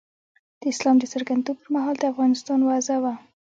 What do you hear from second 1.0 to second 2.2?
څرګندېدو پر مهال د